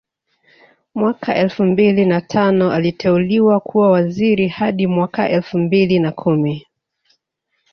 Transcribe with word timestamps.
Mwaka 0.95 1.35
elfu 1.35 1.63
mbili 1.63 2.05
na 2.05 2.21
tano 2.21 2.71
aliteuliwa 2.71 3.59
kuwa 3.59 3.91
waziri 3.91 4.47
hadi 4.47 4.87
mwaka 4.87 5.29
elfu 5.29 5.57
mbili 5.57 5.99
na 5.99 6.11
kumi 6.11 6.67